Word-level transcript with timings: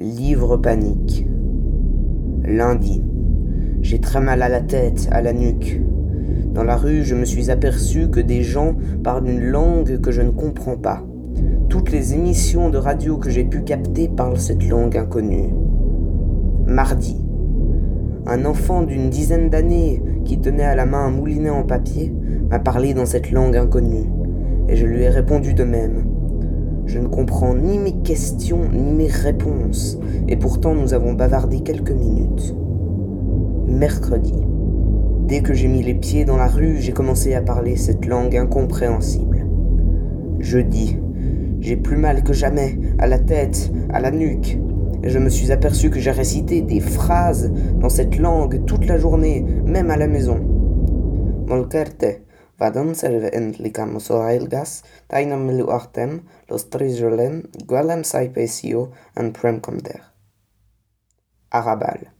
Livre 0.00 0.56
panique. 0.56 1.26
Lundi. 2.44 3.02
J'ai 3.82 3.98
très 3.98 4.20
mal 4.20 4.42
à 4.42 4.48
la 4.48 4.60
tête, 4.60 5.08
à 5.10 5.20
la 5.20 5.32
nuque. 5.32 5.82
Dans 6.54 6.62
la 6.62 6.76
rue, 6.76 7.02
je 7.02 7.16
me 7.16 7.24
suis 7.24 7.50
aperçu 7.50 8.08
que 8.08 8.20
des 8.20 8.44
gens 8.44 8.76
parlent 9.02 9.28
une 9.28 9.42
langue 9.42 10.00
que 10.00 10.12
je 10.12 10.22
ne 10.22 10.30
comprends 10.30 10.76
pas. 10.76 11.04
Toutes 11.68 11.90
les 11.90 12.14
émissions 12.14 12.70
de 12.70 12.78
radio 12.78 13.16
que 13.16 13.28
j'ai 13.28 13.42
pu 13.42 13.62
capter 13.62 14.06
parlent 14.06 14.38
cette 14.38 14.68
langue 14.68 14.96
inconnue. 14.96 15.52
Mardi. 16.64 17.20
Un 18.24 18.44
enfant 18.44 18.82
d'une 18.82 19.10
dizaine 19.10 19.50
d'années 19.50 20.00
qui 20.24 20.38
tenait 20.38 20.62
à 20.62 20.76
la 20.76 20.86
main 20.86 21.06
un 21.06 21.10
moulinet 21.10 21.50
en 21.50 21.64
papier 21.64 22.14
m'a 22.48 22.60
parlé 22.60 22.94
dans 22.94 23.06
cette 23.06 23.32
langue 23.32 23.56
inconnue, 23.56 24.08
et 24.68 24.76
je 24.76 24.86
lui 24.86 25.02
ai 25.02 25.08
répondu 25.08 25.54
de 25.54 25.64
même. 25.64 26.04
Je 26.88 26.98
ne 26.98 27.06
comprends 27.06 27.54
ni 27.54 27.78
mes 27.78 27.92
questions 28.00 28.62
ni 28.72 28.92
mes 28.92 29.08
réponses, 29.08 29.98
et 30.26 30.36
pourtant 30.36 30.74
nous 30.74 30.94
avons 30.94 31.12
bavardé 31.12 31.60
quelques 31.60 31.92
minutes. 31.92 32.56
Mercredi. 33.66 34.42
Dès 35.26 35.42
que 35.42 35.52
j'ai 35.52 35.68
mis 35.68 35.82
les 35.82 35.92
pieds 35.92 36.24
dans 36.24 36.38
la 36.38 36.46
rue, 36.46 36.78
j'ai 36.80 36.92
commencé 36.92 37.34
à 37.34 37.42
parler 37.42 37.76
cette 37.76 38.06
langue 38.06 38.34
incompréhensible. 38.34 39.46
Jeudi. 40.38 40.96
J'ai 41.60 41.76
plus 41.76 41.98
mal 41.98 42.22
que 42.22 42.32
jamais, 42.32 42.78
à 42.98 43.06
la 43.06 43.18
tête, 43.18 43.70
à 43.90 44.00
la 44.00 44.10
nuque, 44.10 44.58
et 45.02 45.10
je 45.10 45.18
me 45.18 45.28
suis 45.28 45.52
aperçu 45.52 45.90
que 45.90 46.00
j'ai 46.00 46.10
récité 46.10 46.62
des 46.62 46.80
phrases 46.80 47.52
dans 47.80 47.90
cette 47.90 48.18
langue 48.18 48.64
toute 48.64 48.86
la 48.86 48.96
journée, 48.96 49.44
même 49.66 49.90
à 49.90 49.98
la 49.98 50.06
maison. 50.06 50.38
Molkerte, 51.48 52.22
vadon 52.58 52.94
serve 52.98 53.30
entlikam 53.38 53.96
soailgas, 54.02 54.82
tainam 55.08 55.46
miluartem, 55.46 56.20
los 56.50 56.68
trizolem, 56.72 57.42
gualem 57.70 58.04
saipesio, 58.04 58.90
an 59.14 59.32
premcomder. 59.32 60.02
Arabal. 61.50 62.17